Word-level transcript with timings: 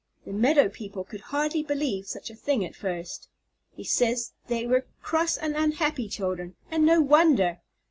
The 0.25 0.33
meadow 0.33 0.67
people 0.67 1.03
could 1.03 1.21
hardly 1.21 1.61
believe 1.61 2.07
such 2.07 2.31
a 2.31 2.35
thing 2.35 2.65
at 2.65 2.75
first. 2.75 3.29
He 3.75 3.83
says 3.83 4.31
they 4.47 4.65
were 4.65 4.87
cross 5.03 5.37
and 5.37 5.55
unhappy 5.55 6.09
children, 6.09 6.55
and 6.71 6.83
no 6.83 6.99
wonder! 7.01 7.59